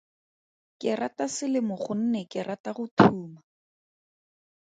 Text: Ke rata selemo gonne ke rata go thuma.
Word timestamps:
Ke 0.83 0.91
rata 0.99 1.25
selemo 1.35 1.75
gonne 1.83 2.21
ke 2.31 2.39
rata 2.47 2.71
go 2.77 2.85
thuma. 2.97 3.39